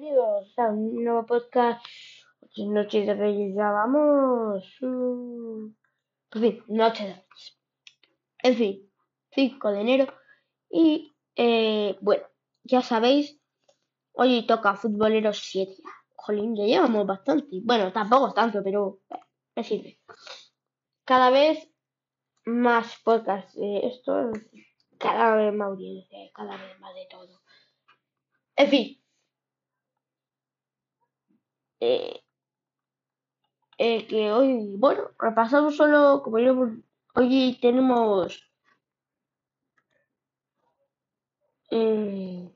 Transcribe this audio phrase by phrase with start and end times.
[0.00, 1.84] a un nuevo podcast.
[2.56, 4.64] Noches de Reyes, ya vamos.
[6.68, 7.58] noche de Reyes.
[8.44, 8.92] En fin,
[9.32, 10.06] 5 de enero.
[10.70, 12.24] Y eh, bueno,
[12.62, 13.40] ya sabéis,
[14.12, 15.74] hoy toca Futboleros 7.
[16.14, 17.58] Jolín, ya llevamos bastante.
[17.64, 19.00] Bueno, tampoco es tanto, pero
[19.56, 20.00] me sirve.
[21.04, 21.68] Cada vez
[22.44, 23.56] más podcasts.
[23.56, 24.46] eh, esto es
[24.96, 27.40] cada vez más audiencia, cada vez más de todo.
[28.54, 28.97] En fin.
[31.80, 32.22] Eh,
[33.78, 36.72] eh, que hoy, bueno, repasamos solo, como yo,
[37.14, 38.42] hoy tenemos
[41.70, 42.50] eh,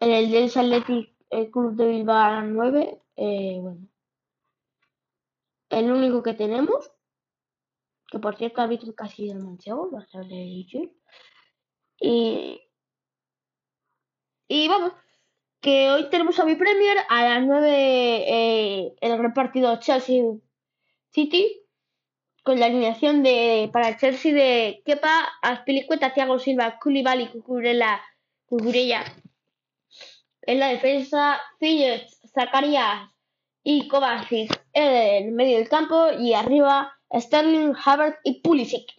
[0.00, 3.88] el del Athletic eh, Club de Bilbao 9, eh, bueno,
[5.70, 6.90] el único que tenemos,
[8.08, 10.78] que por cierto ha visto casi el manchego, bastante dicho,
[12.00, 12.60] y,
[14.48, 14.92] y vamos,
[15.64, 20.22] que hoy tenemos a mi Premier a las 9 eh, el gran partido Chelsea
[21.10, 21.62] City
[22.42, 28.02] con la alineación de para el Chelsea de Kepa, Aspilicueta, Thiago Silva, Koulibaly, Cucurella,
[28.44, 29.04] Cucurella.
[30.42, 33.10] En la defensa, Phillips, Zakaria
[33.62, 38.92] y Kovacic en el medio del campo y arriba Sterling, Havertz y Pulisic.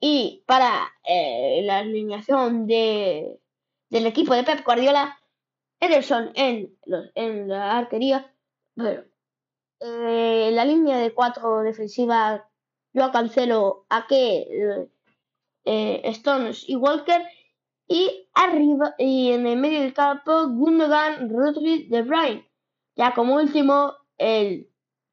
[0.00, 3.38] Y para eh, la alineación de,
[3.90, 5.17] del equipo de Pep Guardiola,
[5.80, 8.32] Ederson en, los- en la arquería,
[8.74, 9.02] bueno,
[9.80, 12.48] eh, la línea de cuatro defensiva,
[12.92, 14.88] yo Cancelo, Ake, eh,
[15.64, 17.22] eh, Stones y Walker,
[17.86, 22.46] y arriba, y en el medio del campo, Gundogan, Rodri, De Bruyne.
[22.96, 24.68] Ya como último, el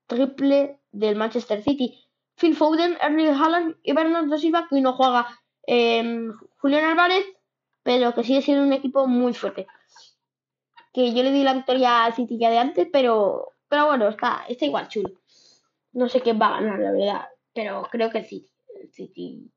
[0.07, 2.01] triple del Manchester City.
[2.37, 5.27] Phil Foden, Erling Haaland y Bernardo Silva, que no juega
[5.67, 6.27] eh,
[6.57, 7.25] Julián Álvarez,
[7.83, 9.67] pero que sigue siendo un equipo muy fuerte.
[10.95, 14.45] Que yo le di la victoria al City ya de antes, pero, pero bueno, está,
[14.47, 15.09] está igual chulo.
[15.91, 18.49] No sé quién va a ganar, la verdad, pero creo que el City.
[18.81, 19.51] El City.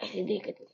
[0.00, 0.72] El City que tiene.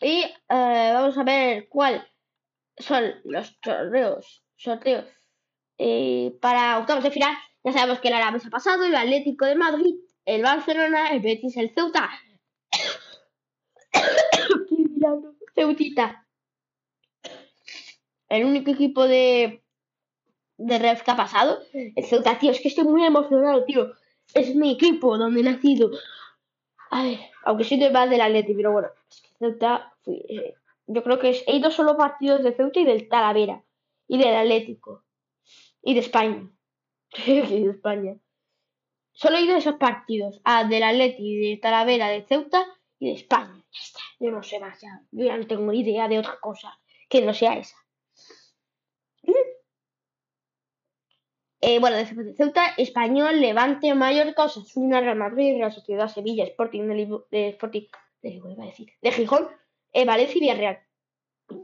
[0.00, 2.08] Y eh, vamos a ver cuál
[2.78, 5.04] son los sorteos, sorteos
[5.76, 7.36] eh, para octavos de final.
[7.62, 11.58] Ya sabemos que el Arabes ha pasado, el Atlético de Madrid, el Barcelona, el Betis,
[11.58, 12.08] el Ceuta.
[13.90, 15.66] ¡Qué.
[18.28, 19.62] El único equipo de,
[20.56, 21.58] de Ref que ha pasado.
[21.72, 23.92] El Ceuta, tío, es que estoy muy emocionado, tío.
[24.34, 25.90] Es mi equipo donde he nacido.
[26.90, 30.54] A ver, aunque soy de más del Atlético, pero bueno, es que Ceuta, eh,
[30.86, 33.64] yo creo que he ido solo partidos de Ceuta y del Talavera,
[34.06, 35.04] y del Atlético,
[35.82, 36.48] y de España,
[37.26, 38.16] y de España.
[39.12, 42.66] Solo he ido a esos partidos, a del Atleti, de Talavera, de Ceuta
[43.00, 43.64] y de España.
[43.72, 46.78] Ya está, yo no sé más, ya, yo ya no tengo idea de otra cosa
[47.08, 47.76] que no sea esa.
[51.62, 57.20] Eh, bueno, de Ceuta, Español, Levante, Mallorca, Osasuna, Real Madrid, Real Sociedad, Sevilla, Sporting de,
[57.30, 57.82] de Sporting,
[58.22, 59.46] de, a decir, de Gijón,
[59.92, 60.78] eh, Valencia y Villarreal.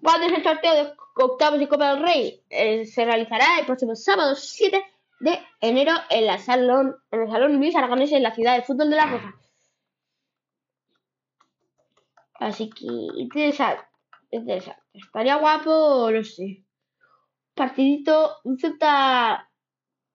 [0.03, 2.43] ¿Cuándo es el sorteo de octavos y Copa del Rey?
[2.51, 4.85] Eh, se realizará el próximo sábado 7
[5.21, 8.91] de enero en, la salón, en el Salón Luis Aragonés en la ciudad de fútbol
[8.91, 9.35] de La Roja.
[12.39, 12.87] Así que
[13.17, 13.85] interesante,
[14.31, 14.83] interesante.
[14.93, 16.65] Estaría guapo, no sé.
[17.55, 19.51] Partidito, un Ceuta,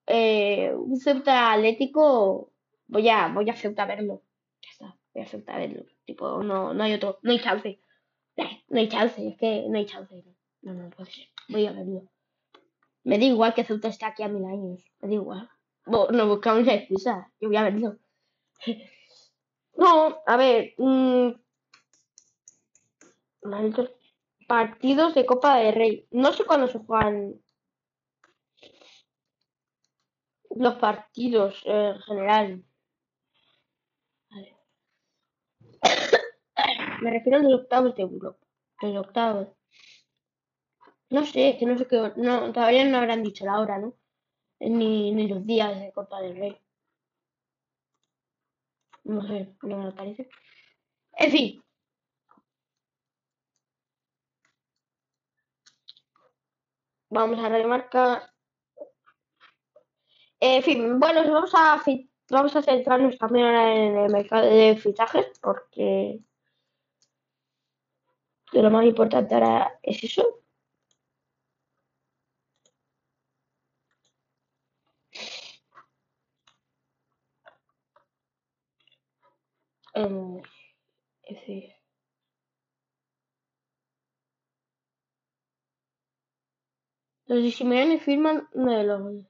[0.06, 2.52] eh, un Ceuta Atlético.
[2.86, 4.22] Voy a, voy a Ceuta a verlo.
[4.62, 5.84] Ya está, voy a Ceuta a verlo.
[6.04, 7.80] Tipo, no, no hay otro, no hay chance.
[8.68, 10.14] No hay chance, es que no hay chance.
[10.62, 11.26] No, no, no puede ser.
[11.48, 12.08] Voy a verlo.
[13.04, 14.84] Me da igual que Ceuta esté aquí a mil años.
[15.00, 15.50] Me da igual.
[15.86, 17.32] No buscamos una excusa.
[17.40, 17.98] Yo voy a verlo.
[19.74, 20.74] No, a ver.
[20.76, 21.30] mm,
[24.46, 26.06] partidos de Copa del Rey.
[26.10, 27.40] No sé cuándo se juegan
[30.50, 32.64] los partidos eh, en general.
[37.02, 38.46] Me refiero a los octavos de Europa.
[38.82, 39.48] Los octavos.
[41.10, 41.96] No sé, que no sé qué.
[42.54, 43.94] Todavía no habrán dicho la hora, ¿no?
[44.60, 46.58] Ni, ni los días de Copa del Rey.
[49.04, 50.28] No sé, no me parece.
[51.16, 51.62] En fin,
[57.12, 58.32] vamos a remarcar.
[60.40, 61.82] En fin, bueno, vamos a,
[62.30, 66.20] vamos a centrarnos también ahora en el mercado de fichajes, porque
[68.52, 70.42] lo más importante ahora es eso.
[79.94, 80.42] Eh,
[81.24, 81.81] F.
[87.32, 89.24] Los de Simeone firman uno de los.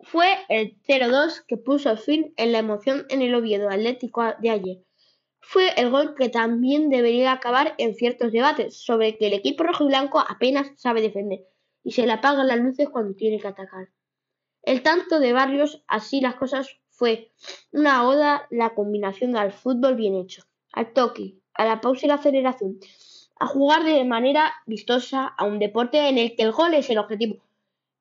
[0.00, 4.78] Fue el 0-2 que puso fin en la emoción en el Oviedo Atlético de ayer.
[5.40, 9.84] Fue el gol que también debería acabar en ciertos debates sobre que el equipo rojo
[9.84, 11.46] y blanco apenas sabe defender
[11.84, 13.90] y se le apagan las luces cuando tiene que atacar.
[14.62, 17.30] El tanto de Barrios, así las cosas, fue
[17.70, 20.42] una oda la combinación al fútbol bien hecho,
[20.72, 22.78] al toque, a la pausa y la aceleración,
[23.38, 26.98] a jugar de manera vistosa a un deporte en el que el gol es el
[26.98, 27.42] objetivo.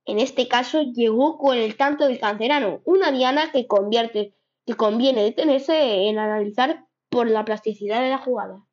[0.05, 5.23] En este caso llegó con el tanto del cancerano, una diana que convierte, que conviene
[5.23, 8.63] detenerse en analizar por la plasticidad de la jugada.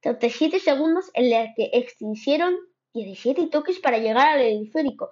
[0.00, 2.54] 37 segundos en los que extinguieron
[2.94, 5.10] 17 toques para llegar al hemisférico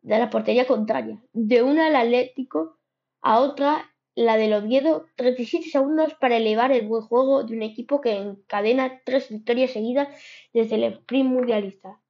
[0.00, 2.80] de la portería contraria, de una al Atlético
[3.20, 8.00] a otra la del Oviedo, 37 segundos para elevar el buen juego de un equipo
[8.00, 10.08] que encadena tres victorias seguidas
[10.52, 12.00] desde el sprint mundialista.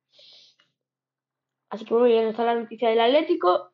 [1.70, 3.72] Así que bueno, ya está la noticia del Atlético.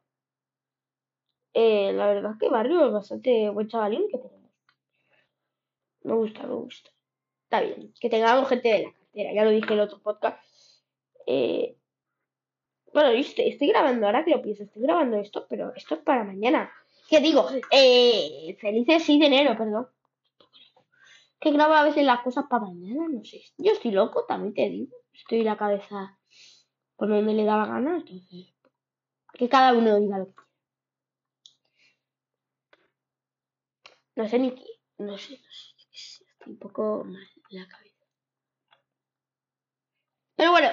[1.54, 4.52] Eh, la verdad es que Barrio es bastante buen chavalín que tenemos.
[6.02, 6.90] Me gusta, me gusta.
[7.44, 10.38] Está bien, que tengamos gente de la cartera, ya lo dije en el otro podcast.
[11.26, 11.76] Eh,
[12.92, 16.24] bueno, estoy, estoy grabando ahora que lo pienso, estoy grabando esto, pero esto es para
[16.24, 16.70] mañana.
[17.08, 17.48] ¿Qué digo?
[17.70, 19.88] Eh, felices sí de enero, perdón.
[21.40, 23.40] Que grabo a veces las cosas para mañana, no sé.
[23.56, 24.94] Yo estoy loco, también te digo.
[25.14, 26.18] Estoy la cabeza
[26.96, 28.52] por donde le daba gana, entonces.
[29.32, 30.48] Que cada uno diga lo que quiera.
[34.16, 34.66] No sé ni qué.
[34.98, 36.24] No sé, no sé.
[36.30, 38.04] Estoy un poco mal en la cabeza.
[40.36, 40.68] Pero bueno,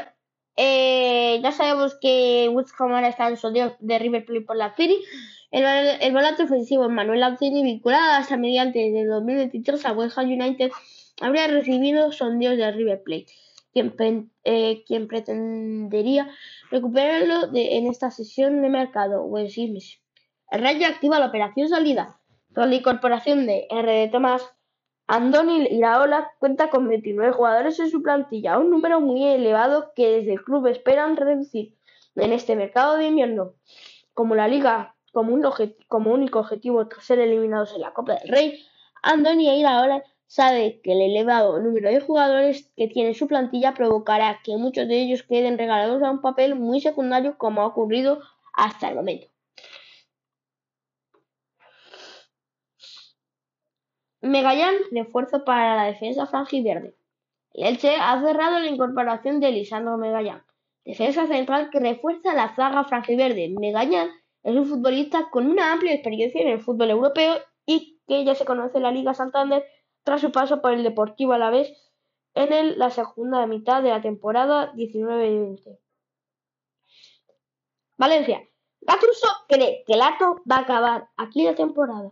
[1.45, 4.97] ya sabemos que Woods ahora está en sondeo de River Plate por la City.
[5.51, 5.63] El,
[6.01, 10.71] el volante ofensivo Manuel Lanzini, vinculado hasta mediante de 2023 a West Ham United,
[11.21, 13.27] habría recibido sondeos de River Plate,
[13.71, 16.31] quien, eh, quien pretendería
[16.71, 20.00] recuperarlo en esta sesión de mercado o en.
[20.50, 22.19] El Rayo activa la operación salida
[22.56, 23.91] con la incorporación de R.
[23.91, 24.41] de Tomás.
[25.07, 30.34] Andoni Iraola cuenta con 29 jugadores en su plantilla, un número muy elevado que desde
[30.34, 31.75] el club esperan reducir
[32.16, 33.54] en este mercado de invierno.
[34.16, 35.44] Como la liga como, un
[35.88, 38.66] como único objetivo tras ser eliminados en la Copa del Rey,
[39.04, 44.58] Andoni Iraola sabe que el elevado número de jugadores que tiene su plantilla provocará que
[44.58, 48.22] muchos de ellos queden regalados a un papel muy secundario como ha ocurrido
[48.54, 49.28] hasta el momento.
[54.25, 56.95] Megallán, refuerzo para la defensa franjiverde.
[57.54, 60.44] El Elche ha cerrado la incorporación de Lisandro Megallán,
[60.83, 63.54] defensa central que refuerza la zaga franjiverde.
[63.60, 64.10] Megallán
[64.44, 68.45] es un futbolista con una amplia experiencia en el fútbol europeo y que ya se
[68.45, 69.63] conoce en la Liga Santander
[70.04, 71.72] tras su paso por el Deportivo Alavés
[72.33, 75.77] en la segunda mitad de la temporada 19-20.
[77.98, 78.42] Valencia.
[78.81, 82.12] Gattuso cree que Lato va a acabar aquí la temporada.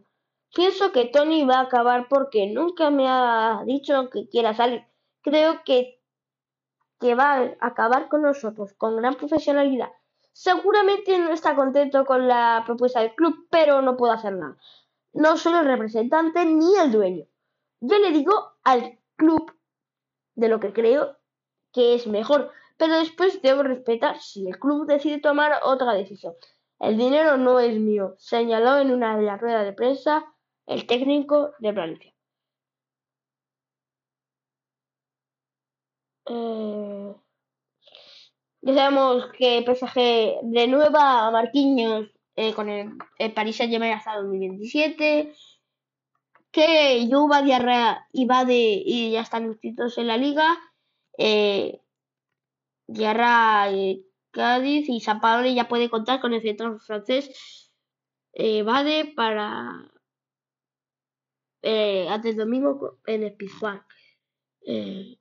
[0.54, 4.86] Pienso que Tony va a acabar porque nunca me ha dicho que quiera salir.
[5.22, 6.00] Creo que,
[7.00, 9.90] que va a acabar con nosotros, con gran profesionalidad.
[10.32, 14.58] Seguramente no está contento con la propuesta del club, pero no puedo hacer nada.
[15.12, 17.26] No soy el representante ni el dueño.
[17.82, 19.52] Yo le digo al club
[20.36, 21.18] de lo que creo
[21.72, 26.36] que es mejor, pero después debo respetar si el club decide tomar otra decisión.
[26.80, 30.33] El dinero no es mío, señaló en una de las ruedas de prensa
[30.68, 32.14] el técnico de Valencia.
[36.26, 37.14] Eh,
[38.66, 42.98] sabemos que PSG renueva a Marquinhos eh, con el,
[43.34, 45.34] París Saint-Germain hasta 2027.
[46.52, 50.58] Que Yuba, Diarra y Bade y ya están inscritos en la liga.
[51.18, 51.82] Eh,
[54.32, 55.22] Cádiz y San
[55.54, 57.72] ya puede contar con el centro francés
[58.34, 59.93] eh, Bade para
[61.64, 63.84] eh, antes domingo en el Pizjuán.
[64.68, 65.18] Eh,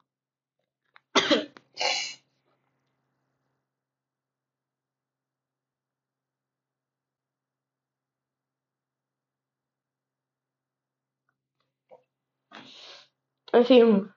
[13.53, 14.13] en fin.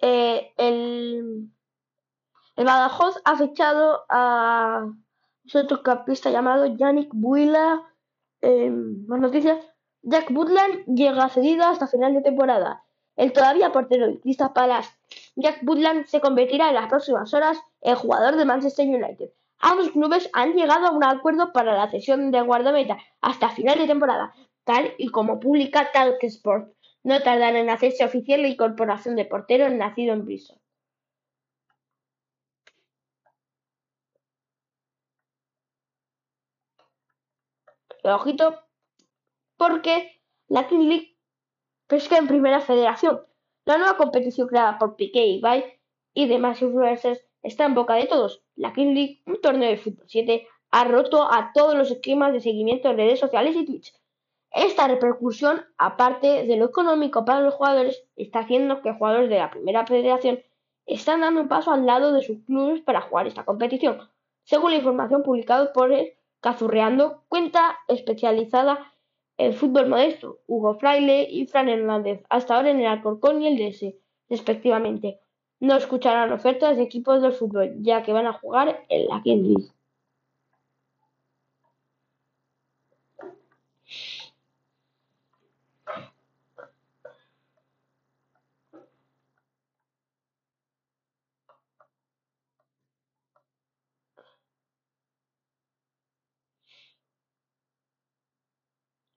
[0.00, 1.50] Eh, el
[2.56, 5.04] el Badajoz ha fichado a un
[5.46, 7.82] centrocampista llamado Yannick Buila.
[8.40, 9.58] Eh, más noticias.
[10.02, 12.84] Jack Butland llega cedido hasta final de temporada.
[13.16, 14.90] El todavía portero de Crystal Palace,
[15.36, 19.30] Jack Butland, se convertirá en las próximas horas en jugador de Manchester United.
[19.60, 23.86] Ambos clubes han llegado a un acuerdo para la cesión de guardameta hasta final de
[23.86, 24.34] temporada,
[24.64, 26.74] tal y como publica Talk Sport.
[27.04, 30.58] No tardará en hacerse oficial la incorporación de portero nacido en Bristol.
[38.12, 38.60] Ojito,
[39.56, 41.16] porque la King League
[41.86, 43.22] pesca en primera federación.
[43.64, 45.64] La nueva competición creada por Piqué, Ibai
[46.12, 48.42] y demás influencers está en boca de todos.
[48.56, 52.40] La King League, un torneo de fútbol 7, ha roto a todos los esquemas de
[52.40, 53.94] seguimiento en redes sociales y Twitch.
[54.50, 59.50] Esta repercusión, aparte de lo económico para los jugadores, está haciendo que jugadores de la
[59.50, 60.40] primera federación
[60.86, 63.98] están dando un paso al lado de sus clubes para jugar esta competición,
[64.44, 66.12] según la información publicada por el
[66.44, 68.92] Cazurreando, cuenta especializada
[69.38, 73.56] en fútbol modesto, Hugo Fraile y Fran Hernández, hasta ahora en el Alcorcón y el
[73.56, 73.94] DS,
[74.28, 75.20] respectivamente.
[75.58, 79.56] No escucharán ofertas de equipos del fútbol, ya que van a jugar en la King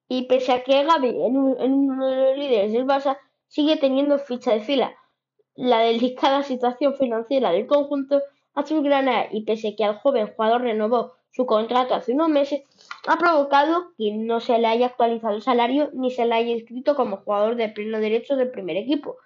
[0.08, 4.52] Y pese a que Gaby en, uno de los líderes del Barça sigue teniendo ficha
[4.52, 4.94] de fila,
[5.54, 8.22] la delicada situación financiera del conjunto
[8.54, 12.62] azulgrana y pese a que al joven jugador renovó su contrato hace unos meses,
[13.06, 16.96] ha provocado que no se le haya actualizado el salario ni se le haya inscrito
[16.96, 19.16] como jugador de pleno derecho del primer equipo.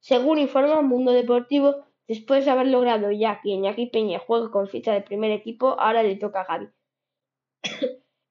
[0.00, 4.92] Según informa Mundo Deportivo, después de haber logrado ya que Iñaki Peña juegue con ficha
[4.92, 6.68] de primer equipo, ahora le toca a Gaby.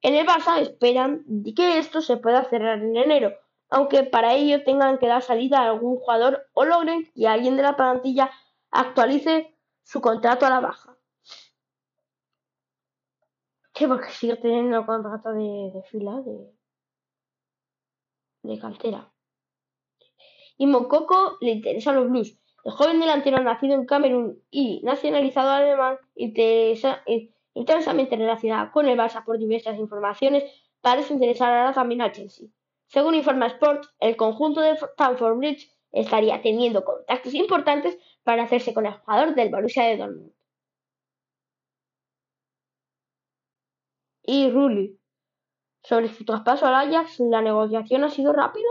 [0.01, 1.25] En el Barça esperan
[1.55, 3.33] que esto se pueda cerrar en enero,
[3.69, 7.63] aunque para ello tengan que dar salida a algún jugador o logren que alguien de
[7.63, 8.31] la plantilla
[8.71, 10.95] actualice su contrato a la baja.
[13.73, 16.51] Sí, porque sigue teniendo contrato de, fila, de,
[18.43, 19.09] de cantera.
[20.57, 22.37] Y Mokoko le interesa a los Blues.
[22.65, 27.01] El joven delantero nacido en Camerún y nacionalizado alemán interesa,
[27.53, 30.43] intensamente relacionada con el Barça por diversas informaciones,
[30.81, 32.47] parece interesar ahora también al Chelsea.
[32.87, 38.85] Según informa Sport, el conjunto de Stamford Bridge estaría teniendo contactos importantes para hacerse con
[38.85, 40.33] el jugador del Borussia de Dortmund.
[44.23, 44.99] Y Rulli.
[45.81, 48.69] Sobre su traspaso al Ajax, la negociación ha sido rápida.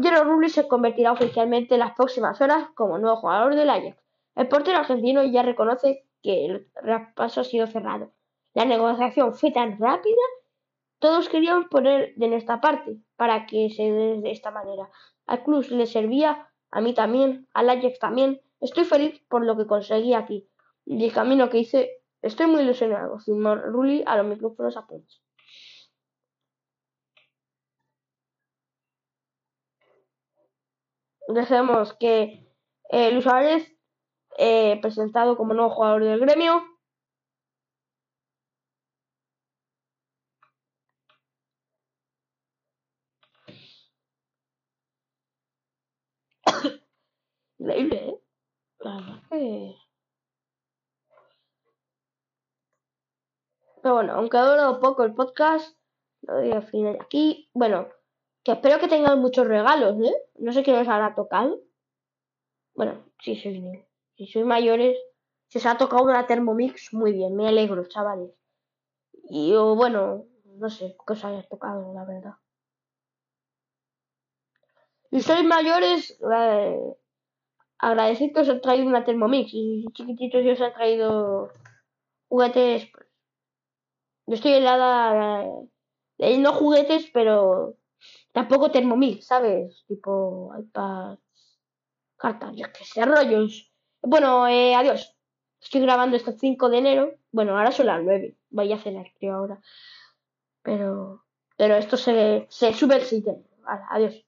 [0.00, 3.96] Jero Rulli se convertirá oficialmente en las próximas horas como nuevo jugador del Ajax.
[4.36, 8.12] El portero argentino ya reconoce que el traspaso ha sido cerrado.
[8.54, 10.22] La negociación fue tan rápida,
[10.98, 14.90] todos querían poner de nuestra parte para que se dé de esta manera.
[15.26, 18.40] Al club le servía, a mí también, al Ajax también.
[18.60, 20.48] Estoy feliz por lo que conseguí aquí
[20.84, 22.02] y el camino que hice.
[22.22, 23.18] Estoy muy ilusionado.
[23.20, 25.22] Firmó Rulli a los micrófonos a puntos.
[31.28, 32.48] Deseamos que
[32.90, 33.77] eh, Luis Suárez
[34.38, 36.62] eh, presentado como nuevo jugador del gremio.
[47.58, 48.20] Increíble,
[49.32, 49.74] ¿eh?
[53.82, 55.76] Pero bueno, aunque ha durado poco el podcast,
[56.22, 57.50] lo doy al final aquí.
[57.54, 57.88] Bueno,
[58.44, 60.14] que espero que tengan muchos regalos, ¿eh?
[60.36, 61.60] No sé qué nos hará tocado.
[62.74, 64.98] Bueno, sí, sí, sí si sois mayores,
[65.46, 68.32] si os ha tocado una Thermomix, muy bien, me alegro, chavales.
[69.30, 72.34] Y yo, bueno, no sé qué os haya tocado, la verdad.
[75.10, 76.96] Si sois mayores, eh,
[77.78, 79.50] agradecer que os he traído una Thermomix.
[79.52, 81.50] Y chiquititos si os han traído
[82.28, 83.06] juguetes, pues.
[84.26, 85.46] Yo estoy helada
[86.18, 87.76] de, no juguetes, pero
[88.32, 89.84] tampoco Thermomix, ¿sabes?
[89.86, 91.58] Tipo iPads,
[92.16, 93.72] cartas, yo que sé, rollos.
[94.02, 95.14] Bueno, eh, adiós.
[95.60, 97.14] Estoy grabando esto el 5 de enero.
[97.32, 98.36] Bueno, ahora son las 9.
[98.50, 99.60] Voy a cenar, creo, ahora.
[100.62, 101.24] Pero,
[101.56, 103.24] pero esto se, se sube el 6
[103.90, 104.24] adiós.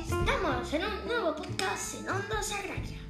[0.00, 3.03] Estamos en un nuevo podcast en Onda Sagraria.